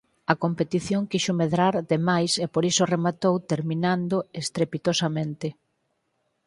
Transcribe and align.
A 0.31 0.33
competición 0.43 1.01
quixo 1.11 1.33
medrar 1.41 1.75
demais 1.93 2.31
e 2.43 2.45
por 2.53 2.63
iso 2.71 2.83
rematou 2.93 3.35
terminando 3.51 4.17
estrepitosamente. 4.41 5.47